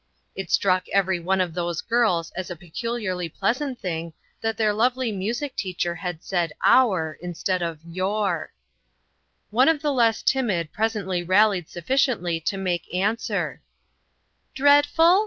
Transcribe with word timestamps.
It 0.33 0.49
struck 0.49 0.89
every 0.89 1.19
one 1.19 1.39
of 1.39 1.53
those 1.53 1.79
girls 1.81 2.31
as 2.31 2.49
a 2.49 2.55
pecu 2.55 2.89
liarly 2.93 3.31
pleasant 3.31 3.79
thing 3.79 4.13
that 4.41 4.57
their 4.57 4.73
lovely 4.73 5.11
music 5.11 5.55
teacher 5.55 5.93
had 5.93 6.23
said 6.23 6.51
"our" 6.63 7.19
instead 7.21 7.61
of 7.61 7.77
"your." 7.85 8.51
One 9.51 9.69
of 9.69 9.83
the 9.83 9.93
less 9.93 10.23
timid 10.23 10.73
presently 10.73 11.21
rallied 11.21 11.69
sufficiently 11.69 12.39
to 12.39 12.57
make 12.57 12.91
answer: 12.91 13.61
"Dreadful? 14.55 15.19